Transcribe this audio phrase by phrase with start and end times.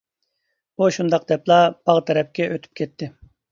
[0.83, 1.59] ئۇ شۇنداق دەپلا
[1.91, 3.15] باغ تەرەپكە ئۆتۈپ كەتتى.